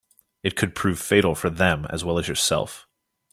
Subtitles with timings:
[0.41, 2.87] It could prove fatal for them as well as yourself.